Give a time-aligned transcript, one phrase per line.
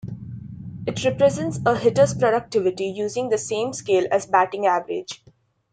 [0.87, 5.23] It represents a hitter's productivity using the same scale as batting average.